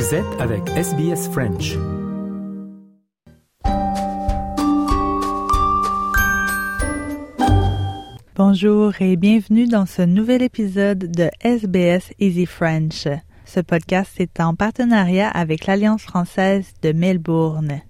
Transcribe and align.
Vous 0.00 0.14
êtes 0.14 0.40
avec 0.40 0.66
SBS 0.70 1.28
French. 1.28 1.76
Bonjour 8.34 8.94
et 9.02 9.16
bienvenue 9.16 9.66
dans 9.66 9.84
ce 9.84 10.00
nouvel 10.00 10.40
épisode 10.40 11.10
de 11.10 11.28
SBS 11.40 12.14
Easy 12.18 12.46
French. 12.46 13.08
Ce 13.44 13.60
podcast 13.60 14.18
est 14.18 14.40
en 14.40 14.54
partenariat 14.54 15.28
avec 15.28 15.66
l'Alliance 15.66 16.02
française 16.04 16.72
de 16.80 16.92
Melbourne. 16.92 17.82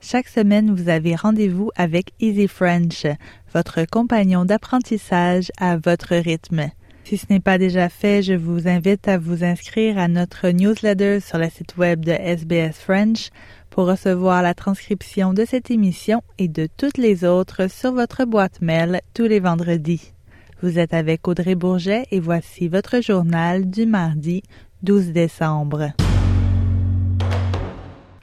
Chaque 0.00 0.26
semaine, 0.26 0.74
vous 0.74 0.88
avez 0.88 1.14
rendez-vous 1.14 1.70
avec 1.76 2.14
Easy 2.18 2.48
French, 2.48 3.06
votre 3.52 3.84
compagnon 3.84 4.44
d'apprentissage 4.44 5.52
à 5.58 5.76
votre 5.76 6.16
rythme. 6.16 6.72
Si 7.04 7.18
ce 7.18 7.26
n'est 7.28 7.40
pas 7.40 7.58
déjà 7.58 7.90
fait, 7.90 8.22
je 8.22 8.32
vous 8.32 8.66
invite 8.66 9.08
à 9.08 9.18
vous 9.18 9.44
inscrire 9.44 9.98
à 9.98 10.08
notre 10.08 10.48
newsletter 10.48 11.20
sur 11.20 11.36
le 11.36 11.50
site 11.50 11.76
web 11.76 12.02
de 12.02 12.12
SBS 12.12 12.78
French 12.78 13.28
pour 13.68 13.86
recevoir 13.86 14.40
la 14.40 14.54
transcription 14.54 15.34
de 15.34 15.44
cette 15.44 15.70
émission 15.70 16.22
et 16.38 16.48
de 16.48 16.66
toutes 16.78 16.96
les 16.96 17.26
autres 17.26 17.68
sur 17.70 17.92
votre 17.92 18.24
boîte 18.24 18.62
mail 18.62 19.02
tous 19.12 19.24
les 19.24 19.38
vendredis. 19.38 20.14
Vous 20.62 20.78
êtes 20.78 20.94
avec 20.94 21.28
Audrey 21.28 21.54
Bourget 21.54 22.06
et 22.10 22.20
voici 22.20 22.68
votre 22.68 23.02
journal 23.02 23.68
du 23.68 23.84
mardi 23.84 24.42
12 24.82 25.12
décembre. 25.12 25.92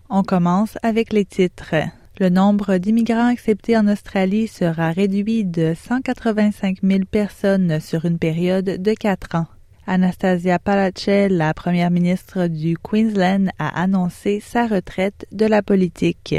On 0.09 0.23
commence 0.23 0.79
avec 0.81 1.13
les 1.13 1.25
titres. 1.25 1.75
Le 2.21 2.29
nombre 2.29 2.77
d'immigrants 2.77 3.31
acceptés 3.31 3.75
en 3.75 3.87
Australie 3.87 4.47
sera 4.47 4.91
réduit 4.91 5.43
de 5.43 5.73
185 5.75 6.77
000 6.83 6.99
personnes 7.09 7.79
sur 7.79 8.05
une 8.05 8.19
période 8.19 8.79
de 8.79 8.93
quatre 8.93 9.33
ans. 9.33 9.47
Anastasia 9.87 10.59
Palaszczuk, 10.59 11.31
la 11.31 11.55
première 11.55 11.89
ministre 11.89 12.45
du 12.45 12.77
Queensland, 12.77 13.49
a 13.57 13.81
annoncé 13.81 14.39
sa 14.39 14.67
retraite 14.67 15.25
de 15.31 15.47
la 15.47 15.63
politique. 15.63 16.35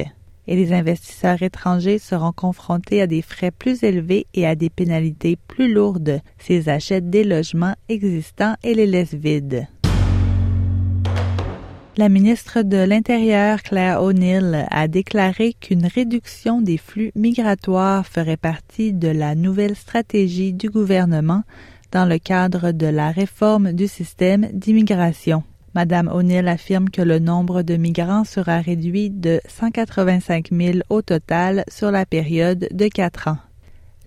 Et 0.47 0.55
les 0.55 0.72
investisseurs 0.72 1.42
étrangers 1.42 1.98
seront 1.98 2.30
confrontés 2.30 3.02
à 3.02 3.08
des 3.08 3.20
frais 3.20 3.50
plus 3.50 3.83
élevés 3.83 4.28
et 4.34 4.46
à 4.46 4.55
des 4.55 4.70
pénalités 4.70 5.36
plus 5.48 5.74
lourdes 5.74 6.20
s'ils 6.39 6.70
achètent 6.70 7.11
des 7.11 7.24
logements 7.24 7.74
existants 7.89 8.55
et 8.62 8.74
les 8.74 8.86
laissent 8.86 9.14
vides. 9.14 9.67
La 11.98 12.09
ministre 12.09 12.62
de 12.62 12.79
l'Intérieur, 12.79 13.62
Claire 13.62 14.03
O'Neill, 14.03 14.67
a 14.71 14.89
déclaré 14.89 15.53
qu'une 15.53 15.85
réduction 15.85 16.62
des 16.62 16.79
flux 16.79 17.12
migratoires 17.15 18.07
ferait 18.07 18.39
partie 18.39 18.95
de 18.95 19.09
la 19.09 19.35
nouvelle 19.35 19.77
stratégie 19.77 20.55
du 20.55 20.70
gouvernement 20.70 21.43
dans 21.91 22.07
le 22.07 22.17
cadre 22.19 22.73
de 22.73 22.87
la 22.87 23.11
réforme 23.11 23.75
du 23.75 23.89
système 23.89 24.48
d'immigration. 24.55 25.43
Madame 25.75 26.09
O'Neill 26.09 26.48
affirme 26.48 26.89
que 26.89 27.03
le 27.03 27.19
nombre 27.19 27.61
de 27.61 27.77
migrants 27.77 28.25
sera 28.25 28.63
réduit 28.63 29.11
de 29.11 29.43
185 29.47 30.48
000 30.51 30.79
au 30.89 31.03
total 31.03 31.63
sur 31.69 31.91
la 31.91 32.07
période 32.07 32.69
de 32.70 32.89
quatre 32.89 33.29
ans. 33.29 33.39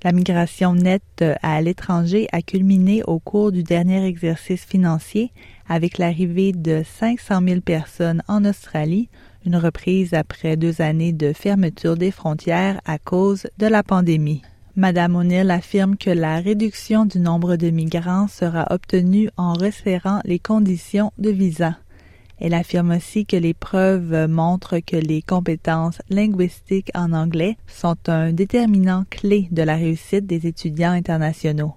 La 0.04 0.12
migration 0.12 0.74
nette 0.74 1.24
à 1.42 1.62
l'étranger 1.62 2.28
a 2.32 2.42
culminé 2.42 3.02
au 3.04 3.20
cours 3.20 3.52
du 3.52 3.64
dernier 3.64 4.06
exercice 4.06 4.64
financier 4.64 5.32
avec 5.68 5.98
l'arrivée 5.98 6.52
de 6.52 6.84
500 7.00 7.42
000 7.48 7.62
personnes 7.62 8.22
en 8.28 8.46
Australie, 8.46 9.10
une 9.46 9.56
reprise 9.56 10.14
après 10.14 10.58
deux 10.58 10.82
années 10.82 11.14
de 11.14 11.34
fermeture 11.34 11.98
des 11.98 12.12
frontières 12.12 12.82
à 12.86 13.00
cause 13.00 13.48
de 13.58 13.68
la 13.68 13.84
pandémie. 13.84 14.42
Madame 14.76 15.16
O'Neill 15.16 15.50
affirme 15.52 15.96
que 15.96 16.10
la 16.10 16.40
réduction 16.40 17.06
du 17.06 17.20
nombre 17.20 17.56
de 17.56 17.70
migrants 17.70 18.28
sera 18.28 18.68
obtenue 18.72 19.30
en 19.38 19.54
resserrant 19.54 20.20
les 20.26 20.40
conditions 20.40 21.14
de 21.18 21.30
visa. 21.30 21.78
Elle 22.46 22.54
affirme 22.54 22.92
aussi 22.92 23.26
que 23.26 23.38
les 23.38 23.56
preuves 23.56 24.28
montrent 24.30 24.78
que 24.78 24.98
les 24.98 25.24
compétences 25.24 26.00
linguistiques 26.12 26.92
en 26.94 27.12
anglais 27.12 27.58
sont 27.66 27.98
un 28.06 28.34
déterminant 28.34 29.06
clé 29.10 29.48
de 29.50 29.64
la 29.64 29.74
réussite 29.74 30.28
des 30.28 30.46
étudiants 30.46 30.92
internationaux. 30.92 31.74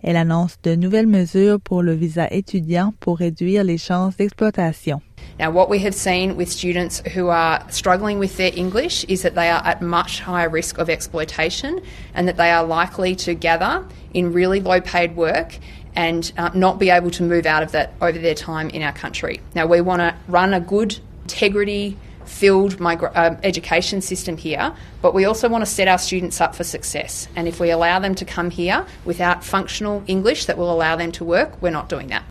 Elle 0.00 0.14
annonce 0.14 0.60
de 0.62 0.76
nouvelles 0.76 1.08
mesures 1.08 1.58
pour 1.60 1.82
le 1.82 1.92
visa 1.94 2.28
étudiant 2.30 2.94
pour 3.00 3.18
réduire 3.18 3.64
les 3.64 3.78
chances 3.78 4.16
d'exploitation. 4.16 5.00
Now, 5.40 5.50
what 5.50 5.68
we 5.68 5.84
have 5.84 5.94
seen 5.94 6.36
with 6.36 6.48
students 6.48 7.02
who 7.16 7.28
are 7.28 7.60
struggling 7.68 8.20
with 8.20 8.36
their 8.36 8.52
English 8.54 9.04
is 9.08 9.22
that 9.22 9.34
they 9.34 9.48
are 9.48 9.62
at 9.64 9.82
much 9.82 10.20
higher 10.20 10.48
risk 10.48 10.78
of 10.78 10.88
exploitation 10.88 11.80
and 12.14 12.28
that 12.28 12.36
they 12.36 12.50
are 12.52 12.64
likely 12.64 13.16
to 13.16 13.34
gather 13.34 13.84
in 14.14 14.32
really 14.32 14.60
low 14.60 14.80
paid 14.80 15.16
work 15.16 15.58
and 15.94 16.32
uh, 16.36 16.50
not 16.54 16.78
be 16.78 16.90
able 16.90 17.10
to 17.10 17.22
move 17.22 17.46
out 17.46 17.62
of 17.62 17.72
that 17.72 17.92
over 18.00 18.18
their 18.18 18.34
time 18.34 18.70
in 18.70 18.82
our 18.82 18.92
country. 18.92 19.40
Now, 19.54 19.66
we 19.66 19.80
want 19.80 20.00
to 20.00 20.14
run 20.28 20.54
a 20.54 20.60
good, 20.60 20.98
integrity 21.22 21.96
filled 22.24 22.78
migra- 22.78 23.12
uh, 23.14 23.36
education 23.42 24.00
system 24.00 24.36
here, 24.36 24.72
but 25.02 25.14
we 25.14 25.24
also 25.24 25.48
want 25.48 25.62
to 25.62 25.70
set 25.70 25.88
our 25.88 25.98
students 25.98 26.40
up 26.40 26.54
for 26.54 26.64
success. 26.64 27.28
And 27.36 27.46
if 27.46 27.60
we 27.60 27.70
allow 27.70 27.98
them 27.98 28.14
to 28.16 28.24
come 28.24 28.50
here 28.50 28.86
without 29.04 29.44
functional 29.44 30.02
English 30.06 30.46
that 30.46 30.56
will 30.56 30.72
allow 30.72 30.96
them 30.96 31.12
to 31.12 31.24
work, 31.24 31.60
we're 31.60 31.70
not 31.70 31.88
doing 31.88 32.08
that. 32.08 32.24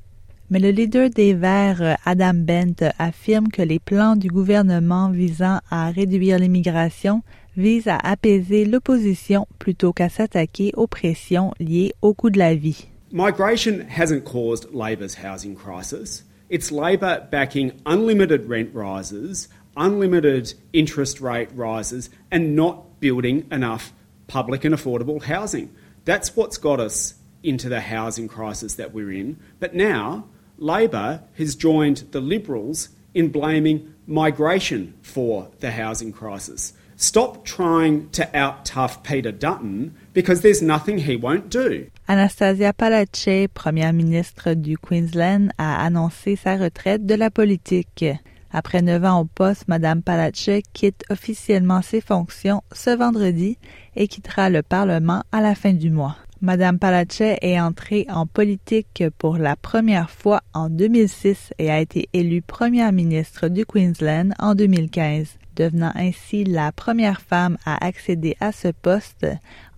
Mais 0.49 0.59
le 0.59 0.71
leader 0.71 1.07
des 1.07 1.33
Verts, 1.33 1.97
Adam 2.05 2.33
Bent, 2.33 2.83
affirme 2.99 3.47
que 3.47 3.61
les 3.61 3.79
plans 3.79 4.17
du 4.17 4.27
gouvernement 4.27 5.09
visant 5.09 5.61
à 5.69 5.89
réduire 5.91 6.39
l'immigration 6.39 7.23
visent 7.55 7.87
à 7.87 7.95
apaiser 7.97 8.65
l'opposition 8.65 9.47
plutôt 9.59 9.93
qu'à 9.93 10.09
s'attaquer 10.09 10.73
aux 10.75 10.87
pressions 10.87 11.53
liées 11.59 11.93
au 12.01 12.13
coût 12.13 12.29
de 12.29 12.39
la 12.39 12.53
vie. 12.53 12.87
Migration 13.13 13.89
hasn't 13.89 14.23
caused 14.23 14.73
Labor's 14.73 15.15
housing 15.15 15.53
crisis. 15.53 16.23
It's 16.47 16.71
Labor 16.71 17.27
backing 17.29 17.81
unlimited 17.85 18.47
rent 18.47 18.73
rises, 18.73 19.49
unlimited 19.75 20.53
interest 20.71 21.19
rate 21.19 21.49
rises, 21.53 22.09
and 22.31 22.55
not 22.55 23.01
building 23.01 23.47
enough 23.51 23.91
public 24.27 24.63
and 24.63 24.73
affordable 24.73 25.21
housing. 25.21 25.75
That's 26.05 26.37
what's 26.37 26.57
got 26.57 26.79
us 26.79 27.15
into 27.43 27.67
the 27.67 27.81
housing 27.81 28.29
crisis 28.29 28.75
that 28.75 28.93
we're 28.93 29.11
in. 29.11 29.37
But 29.59 29.75
now, 29.75 30.29
Labor 30.57 31.21
has 31.37 31.55
joined 31.55 31.97
the 32.11 32.21
Liberals 32.21 32.89
in 33.13 33.27
blaming 33.27 33.93
migration 34.07 34.97
for 35.01 35.51
the 35.59 35.71
housing 35.71 36.13
crisis. 36.13 36.71
Stop 37.03 37.43
trying 37.45 38.11
to 38.11 38.29
out 38.35 38.63
tough 38.63 39.01
Peter 39.01 39.31
Dutton 39.31 39.95
because 40.13 40.41
there's 40.41 40.61
nothing 40.61 40.99
he 40.99 41.15
won't 41.15 41.49
do. 41.49 41.87
Anastasia 42.07 42.73
Palaszczuk, 42.73 43.47
première 43.55 43.91
ministre 43.91 44.53
du 44.53 44.77
Queensland, 44.77 45.49
a 45.57 45.83
annoncé 45.83 46.35
sa 46.35 46.57
retraite 46.57 47.07
de 47.07 47.15
la 47.15 47.31
politique. 47.31 48.05
Après 48.51 48.83
neuf 48.83 49.03
ans 49.03 49.21
au 49.21 49.25
poste, 49.25 49.67
Madame 49.67 50.03
Palaszczuk 50.03 50.63
quitte 50.73 51.03
officiellement 51.09 51.81
ses 51.81 52.01
fonctions 52.01 52.61
ce 52.71 52.95
vendredi 52.95 53.57
et 53.95 54.07
quittera 54.07 54.51
le 54.51 54.61
Parlement 54.61 55.23
à 55.31 55.41
la 55.41 55.55
fin 55.55 55.73
du 55.73 55.89
mois. 55.89 56.17
Madame 56.39 56.77
Palaszczuk 56.77 57.39
est 57.41 57.59
entrée 57.59 58.05
en 58.11 58.27
politique 58.27 59.03
pour 59.17 59.37
la 59.39 59.55
première 59.55 60.11
fois 60.11 60.41
en 60.53 60.69
2006 60.69 61.51
et 61.57 61.71
a 61.71 61.79
été 61.79 62.09
élue 62.13 62.43
première 62.43 62.91
ministre 62.91 63.47
du 63.47 63.65
Queensland 63.65 64.35
en 64.37 64.53
2015 64.53 65.39
devenant 65.55 65.91
ainsi 65.95 66.43
la 66.43 66.71
première 66.71 67.21
femme 67.21 67.57
à 67.65 67.83
accéder 67.85 68.35
à 68.39 68.51
ce 68.51 68.69
poste 68.69 69.27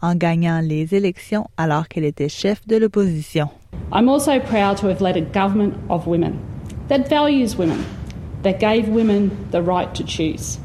en 0.01 0.15
gagnant 0.15 0.59
les 0.61 0.95
élections 0.95 1.47
alors 1.57 1.87
qu'elle 1.87 2.05
était 2.05 2.29
chef 2.29 2.65
de 2.67 2.77
l'opposition. 2.77 3.49
I'm 3.91 4.09
also 4.09 4.39
proud 4.39 4.77
to 4.77 4.87
have 4.87 5.01
led 5.01 5.17
a 5.17 5.21
government 5.21 5.73
of 5.89 6.07
women 6.07 6.39
that 6.89 7.07
values 7.09 7.57
women, 7.57 7.83
that 8.43 8.59
gave 8.59 8.89
women 8.89 9.31
the 9.51 9.61
right 9.61 9.93
to 9.93 10.03
choose. 10.03 10.59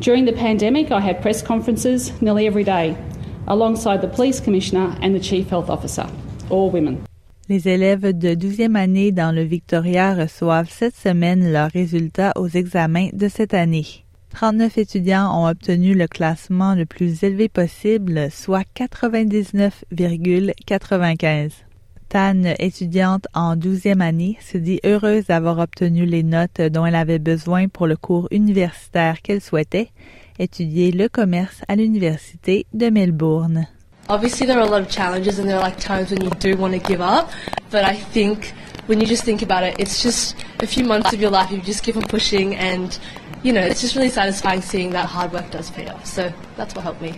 During 0.00 0.26
the 0.26 0.32
pandemic, 0.32 0.90
I 0.90 1.00
had 1.00 1.20
press 1.20 1.42
conferences 1.42 2.12
nearly 2.20 2.46
every 2.46 2.64
day 2.64 2.96
alongside 3.46 4.00
the 4.00 4.08
police 4.08 4.40
commissioner 4.40 4.94
and 5.02 5.14
the 5.14 5.20
chief 5.20 5.48
health 5.50 5.70
officer, 5.70 6.06
all 6.50 6.70
women. 6.70 6.98
Les 7.48 7.68
élèves 7.68 8.16
de 8.16 8.34
12e 8.34 8.74
année 8.74 9.12
dans 9.12 9.30
le 9.30 9.42
Victoria 9.42 10.14
reçoivent 10.14 10.70
cette 10.70 10.96
semaine 10.96 11.52
leurs 11.52 11.70
résultats 11.70 12.32
aux 12.36 12.48
examens 12.48 13.08
de 13.12 13.28
cette 13.28 13.52
année. 13.52 14.03
39 14.34 14.76
étudiants 14.78 15.30
ont 15.32 15.46
obtenu 15.48 15.94
le 15.94 16.08
classement 16.08 16.74
le 16.74 16.86
plus 16.86 17.22
élevé 17.22 17.48
possible, 17.48 18.32
soit 18.32 18.64
99,95. 18.76 21.50
Tan, 22.08 22.42
étudiante 22.58 23.28
en 23.32 23.54
12e 23.54 24.00
année, 24.00 24.36
se 24.40 24.58
dit 24.58 24.80
heureuse 24.84 25.26
d'avoir 25.26 25.60
obtenu 25.60 26.04
les 26.04 26.24
notes 26.24 26.60
dont 26.60 26.84
elle 26.84 26.96
avait 26.96 27.20
besoin 27.20 27.68
pour 27.68 27.86
le 27.86 27.96
cours 27.96 28.26
universitaire 28.32 29.22
qu'elle 29.22 29.40
souhaitait, 29.40 29.90
étudier 30.40 30.90
le 30.90 31.08
commerce 31.08 31.62
à 31.68 31.76
l'Université 31.76 32.66
de 32.74 32.90
Melbourne. 32.90 33.68
Obviously, 34.08 34.46
there 34.46 34.58
are 34.58 34.66
a 34.66 34.70
lot 34.70 34.82
of 34.82 34.90
challenges 34.90 35.38
and 35.38 35.44
there 35.44 35.58
are 35.58 35.62
like 35.62 35.78
times 35.78 36.10
when 36.10 36.24
you 36.24 36.30
do 36.40 36.56
want 36.60 36.72
to 36.72 36.80
give 36.80 37.00
up, 37.00 37.30
but 37.70 37.84
I 37.84 37.94
think 38.12 38.52
when 38.86 39.00
you 39.00 39.06
just 39.06 39.24
think 39.24 39.42
about 39.42 39.62
it, 39.62 39.76
it's 39.78 40.02
just 40.02 40.36
a 40.60 40.66
few 40.66 40.84
months 40.84 41.12
of 41.12 41.20
your 41.20 41.30
life, 41.30 41.50
you 41.50 41.60
just 41.62 41.88
on 41.96 42.02
pushing 42.02 42.54
and 42.56 42.98
you 43.44 43.52
know, 43.52 43.60
it's 43.60 43.82
just 43.82 43.94
really 43.94 44.10
satisfying 44.10 44.62
seeing 44.62 44.90
that 44.90 45.06
hard 45.06 45.32
work 45.32 45.50
does 45.50 45.70
pay 45.70 45.86
off. 45.88 46.06
So 46.06 46.32
that's 46.56 46.74
what 46.74 46.82
helped 46.82 47.02
me. 47.02 47.12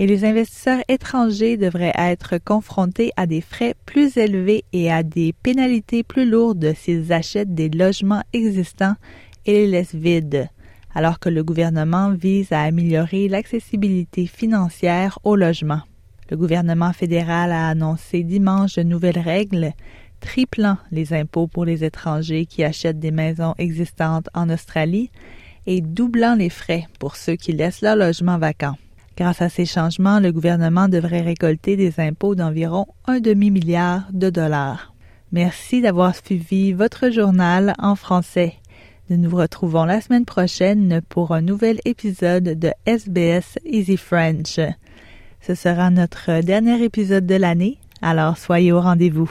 Et 0.00 0.06
les 0.06 0.24
investisseurs 0.24 0.82
étrangers 0.88 1.56
devraient 1.56 1.94
être 1.96 2.38
confrontés 2.38 3.10
à 3.16 3.26
des 3.26 3.40
frais 3.40 3.74
plus 3.84 4.16
élevés 4.16 4.64
et 4.72 4.92
à 4.92 5.02
des 5.02 5.32
pénalités 5.32 6.04
plus 6.04 6.28
lourdes 6.28 6.72
s'ils 6.76 7.12
achètent 7.12 7.54
des 7.54 7.68
logements 7.68 8.22
existants 8.32 8.94
et 9.44 9.54
les 9.54 9.66
laisse 9.66 9.94
vides, 9.94 10.48
alors 10.94 11.18
que 11.18 11.28
le 11.28 11.42
gouvernement 11.42 12.12
vise 12.12 12.52
à 12.52 12.62
améliorer 12.62 13.28
l'accessibilité 13.28 14.26
financière 14.26 15.18
au 15.24 15.34
logement. 15.34 15.80
Le 16.30 16.36
gouvernement 16.36 16.92
fédéral 16.92 17.50
a 17.50 17.68
annoncé 17.68 18.22
dimanche 18.22 18.76
de 18.76 18.84
nouvelles 18.84 19.18
règles 19.18 19.72
triplant 20.20 20.76
les 20.92 21.12
impôts 21.12 21.48
pour 21.48 21.64
les 21.64 21.82
étrangers 21.82 22.46
qui 22.46 22.62
achètent 22.62 23.00
des 23.00 23.10
maisons 23.10 23.54
existantes 23.58 24.28
en 24.34 24.48
Australie 24.48 25.10
et 25.68 25.82
doublant 25.82 26.34
les 26.34 26.48
frais 26.48 26.86
pour 26.98 27.14
ceux 27.14 27.36
qui 27.36 27.52
laissent 27.52 27.82
leur 27.82 27.94
logement 27.94 28.38
vacant. 28.38 28.76
Grâce 29.18 29.42
à 29.42 29.50
ces 29.50 29.66
changements, 29.66 30.18
le 30.18 30.32
gouvernement 30.32 30.88
devrait 30.88 31.20
récolter 31.20 31.76
des 31.76 32.00
impôts 32.00 32.34
d'environ 32.34 32.86
un 33.06 33.20
demi-milliard 33.20 34.08
de 34.12 34.30
dollars. 34.30 34.94
Merci 35.30 35.82
d'avoir 35.82 36.16
suivi 36.16 36.72
votre 36.72 37.10
journal 37.10 37.74
en 37.78 37.96
français. 37.96 38.54
Nous 39.10 39.18
nous 39.18 39.36
retrouvons 39.36 39.84
la 39.84 40.00
semaine 40.00 40.24
prochaine 40.24 41.02
pour 41.06 41.34
un 41.34 41.42
nouvel 41.42 41.80
épisode 41.84 42.58
de 42.58 42.72
SBS 42.86 43.58
Easy 43.66 43.98
French. 43.98 44.58
Ce 45.42 45.54
sera 45.54 45.90
notre 45.90 46.40
dernier 46.40 46.82
épisode 46.82 47.26
de 47.26 47.34
l'année, 47.34 47.76
alors 48.00 48.38
soyez 48.38 48.72
au 48.72 48.80
rendez-vous. 48.80 49.30